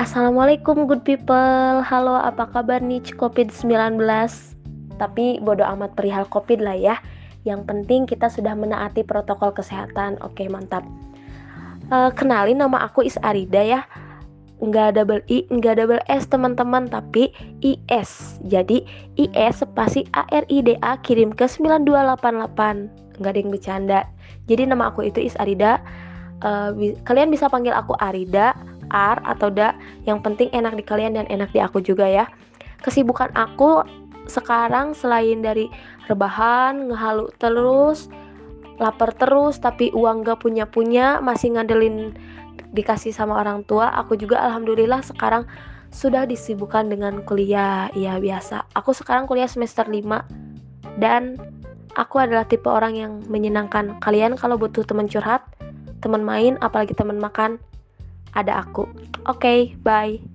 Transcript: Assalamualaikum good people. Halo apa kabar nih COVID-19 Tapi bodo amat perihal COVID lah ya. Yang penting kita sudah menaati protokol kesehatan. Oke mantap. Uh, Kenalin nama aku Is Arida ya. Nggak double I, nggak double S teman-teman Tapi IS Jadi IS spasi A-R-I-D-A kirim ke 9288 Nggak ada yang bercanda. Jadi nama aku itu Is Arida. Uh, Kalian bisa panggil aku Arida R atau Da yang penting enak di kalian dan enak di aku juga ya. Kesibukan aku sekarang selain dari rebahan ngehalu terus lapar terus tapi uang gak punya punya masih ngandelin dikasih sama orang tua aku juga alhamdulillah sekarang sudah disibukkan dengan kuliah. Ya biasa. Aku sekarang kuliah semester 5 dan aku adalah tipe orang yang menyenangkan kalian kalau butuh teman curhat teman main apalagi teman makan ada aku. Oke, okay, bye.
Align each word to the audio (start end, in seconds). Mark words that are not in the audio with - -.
Assalamualaikum 0.00 0.88
good 0.88 1.04
people. 1.04 1.84
Halo 1.84 2.16
apa 2.16 2.48
kabar 2.48 2.80
nih 2.80 3.04
COVID-19 3.20 4.00
Tapi 4.96 5.44
bodo 5.44 5.60
amat 5.60 5.92
perihal 5.92 6.24
COVID 6.32 6.64
lah 6.64 6.72
ya. 6.72 6.96
Yang 7.44 7.68
penting 7.68 8.08
kita 8.08 8.32
sudah 8.32 8.56
menaati 8.56 9.04
protokol 9.04 9.52
kesehatan. 9.52 10.16
Oke 10.24 10.48
mantap. 10.48 10.88
Uh, 11.92 12.08
Kenalin 12.16 12.64
nama 12.64 12.80
aku 12.88 13.04
Is 13.04 13.20
Arida 13.20 13.60
ya. 13.60 13.84
Nggak 14.64 14.96
double 14.96 15.20
I, 15.28 15.44
nggak 15.52 15.84
double 15.84 16.00
S 16.08 16.24
teman-teman 16.32 16.88
Tapi 16.88 17.28
IS 17.60 18.40
Jadi 18.48 18.80
IS 19.20 19.60
spasi 19.60 20.08
A-R-I-D-A 20.16 20.96
kirim 21.04 21.28
ke 21.28 21.44
9288 21.44 23.20
Nggak 23.20 23.30
ada 23.36 23.36
yang 23.36 23.52
bercanda. 23.52 24.00
Jadi 24.48 24.64
nama 24.64 24.88
aku 24.88 25.04
itu 25.04 25.20
Is 25.20 25.36
Arida. 25.36 25.76
Uh, 26.40 26.96
Kalian 27.04 27.28
bisa 27.28 27.52
panggil 27.52 27.76
aku 27.76 27.92
Arida 28.00 28.56
R 28.90 29.18
atau 29.24 29.48
Da 29.48 29.72
yang 30.04 30.20
penting 30.20 30.50
enak 30.52 30.76
di 30.76 30.84
kalian 30.84 31.16
dan 31.16 31.26
enak 31.30 31.54
di 31.54 31.62
aku 31.62 31.80
juga 31.80 32.06
ya. 32.06 32.26
Kesibukan 32.82 33.32
aku 33.38 33.86
sekarang 34.28 34.94
selain 34.94 35.42
dari 35.42 35.66
rebahan 36.06 36.90
ngehalu 36.90 37.32
terus 37.40 38.06
lapar 38.80 39.12
terus 39.12 39.60
tapi 39.60 39.92
uang 39.92 40.24
gak 40.24 40.40
punya 40.40 40.64
punya 40.64 41.20
masih 41.20 41.52
ngandelin 41.52 42.16
dikasih 42.72 43.12
sama 43.12 43.36
orang 43.42 43.66
tua 43.66 43.90
aku 43.92 44.16
juga 44.16 44.40
alhamdulillah 44.40 45.02
sekarang 45.04 45.44
sudah 45.90 46.22
disibukkan 46.24 46.86
dengan 46.86 47.20
kuliah. 47.26 47.90
Ya 47.98 48.16
biasa. 48.16 48.66
Aku 48.78 48.94
sekarang 48.94 49.26
kuliah 49.26 49.50
semester 49.50 49.84
5 49.84 49.98
dan 51.02 51.36
aku 51.98 52.22
adalah 52.22 52.46
tipe 52.46 52.70
orang 52.70 52.94
yang 52.94 53.12
menyenangkan 53.26 53.98
kalian 53.98 54.38
kalau 54.38 54.54
butuh 54.54 54.86
teman 54.86 55.10
curhat 55.10 55.42
teman 56.00 56.22
main 56.22 56.56
apalagi 56.62 56.94
teman 56.96 57.18
makan 57.18 57.58
ada 58.34 58.62
aku. 58.62 58.86
Oke, 59.28 59.40
okay, 59.40 59.58
bye. 59.84 60.29